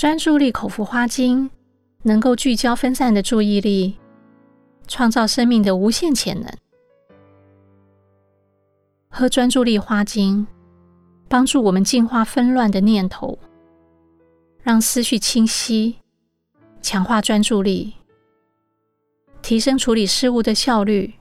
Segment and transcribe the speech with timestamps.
[0.00, 1.50] 专注力口服花精
[2.04, 3.98] 能够聚焦分散的注意力，
[4.88, 6.50] 创造生命的无限潜能。
[9.10, 10.46] 喝专注力花精，
[11.28, 13.38] 帮助我们净化纷乱的念头，
[14.62, 15.96] 让思绪清晰，
[16.80, 17.92] 强化专注力，
[19.42, 21.12] 提升处理事务的效率，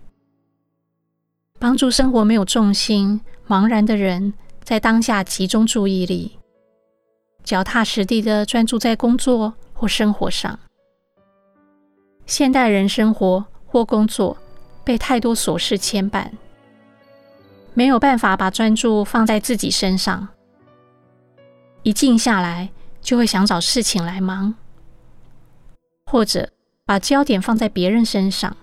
[1.59, 4.33] 帮助生活没有重心、茫然的人
[4.63, 6.38] 在当下集中注意力，
[7.43, 10.59] 脚踏实地的专注在工作或生活上。
[12.25, 14.37] 现代人生活或工作
[14.83, 16.29] 被太多琐事牵绊。
[17.73, 20.27] 没有办法把专注放在自己身上，
[21.83, 22.69] 一静下来
[23.01, 24.55] 就会想找事情来忙，
[26.05, 26.49] 或者
[26.85, 28.57] 把焦点放在别人身上，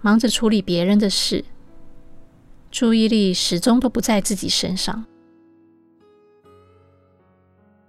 [0.00, 1.44] 忙着处理别人的事，
[2.70, 5.04] 注意力始终都不在自己身上。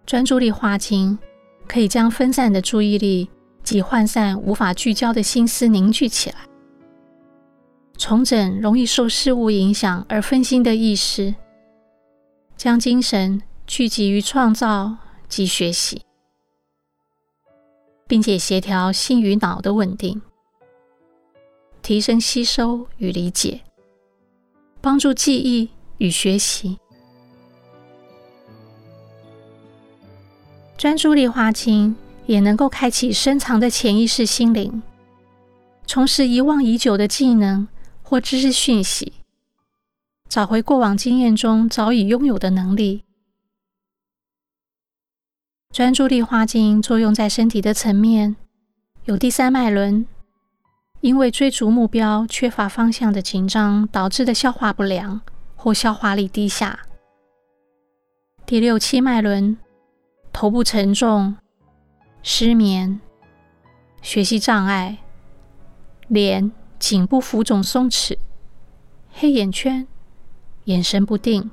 [0.09, 1.19] 专注力花精
[1.67, 3.29] 可以将分散的注意力
[3.63, 6.37] 及涣散无法聚焦的心思凝聚起来。
[7.95, 11.35] 重整容易受事物影响而分心的意识，
[12.57, 16.01] 将精神聚集于创造及学习，
[18.07, 20.19] 并且协调心与脑的稳定，
[21.83, 23.61] 提升吸收与理解，
[24.81, 26.79] 帮助记忆与学习。
[30.79, 31.93] 专注力花精
[32.25, 34.81] 也能够开启深藏的潜意识心灵，
[35.85, 37.67] 重拾遗忘已久的技能。
[38.01, 39.13] 或知识讯息，
[40.27, 43.03] 找回过往经验中早已拥有的能力。
[45.71, 48.35] 专注力花精作用在身体的层面，
[49.05, 50.07] 有第三脉轮，
[51.01, 55.21] 因为追逐目标缺乏方向的紧张导致的消化不良
[55.55, 56.79] 或消化力低下；
[58.47, 59.55] 第六七脉轮，
[60.39, 61.35] 头部沉重、
[62.23, 63.01] 失眠、
[64.01, 64.99] 学习障碍、
[66.07, 66.53] 脸。
[66.79, 68.17] 颈部浮肿、松弛、
[69.11, 69.85] 黑眼圈、
[70.63, 71.51] 眼神不定、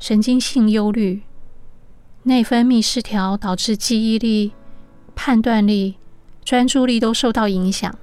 [0.00, 1.22] 神经性忧虑、
[2.24, 4.52] 内分泌失调，导致记忆力、
[5.14, 5.94] 判断力、
[6.44, 7.96] 专注力都受到影响。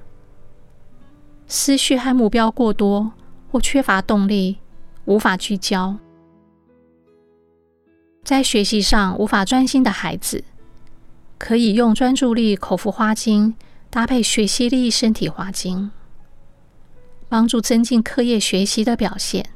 [1.46, 3.12] 思绪和目标过多
[3.52, 4.56] 或缺乏动力，
[5.04, 5.98] 无法聚焦。
[8.26, 10.42] 在学习上无法专心的孩子，
[11.38, 13.54] 可以用专注力口服花精。
[13.88, 15.90] 搭配学习力身体花精，
[17.30, 19.48] 帮助增进课业学习的表现。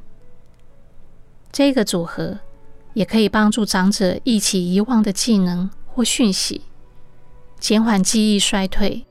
[1.51, 2.39] 这个组合
[2.93, 6.61] 也可以帮助长者忆起遗忘的技能或讯息，
[7.59, 9.05] 减缓记忆衰退，